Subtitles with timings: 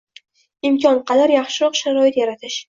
[0.69, 2.59] imkon qadar yaxshiroq sharoit yaratish.